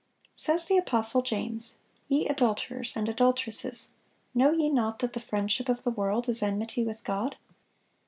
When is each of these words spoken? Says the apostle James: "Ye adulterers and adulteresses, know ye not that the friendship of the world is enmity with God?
Says 0.33 0.65
the 0.65 0.79
apostle 0.79 1.21
James: 1.21 1.75
"Ye 2.07 2.25
adulterers 2.25 2.95
and 2.97 3.07
adulteresses, 3.07 3.91
know 4.33 4.51
ye 4.51 4.67
not 4.67 4.97
that 4.97 5.13
the 5.13 5.19
friendship 5.19 5.69
of 5.69 5.83
the 5.83 5.91
world 5.91 6.27
is 6.27 6.41
enmity 6.41 6.83
with 6.83 7.03
God? 7.03 7.35